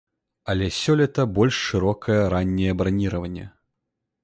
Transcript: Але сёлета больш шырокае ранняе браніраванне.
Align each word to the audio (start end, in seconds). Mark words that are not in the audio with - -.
Але 0.53 0.69
сёлета 0.77 1.25
больш 1.35 1.59
шырокае 1.67 2.17
ранняе 2.37 2.73
браніраванне. 2.83 3.45